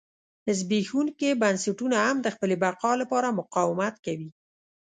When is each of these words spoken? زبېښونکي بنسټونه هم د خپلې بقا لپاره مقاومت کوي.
زبېښونکي 0.57 1.29
بنسټونه 1.41 1.97
هم 2.05 2.17
د 2.21 2.27
خپلې 2.35 2.55
بقا 2.63 2.91
لپاره 3.01 3.35
مقاومت 3.39 3.95
کوي. 4.05 4.29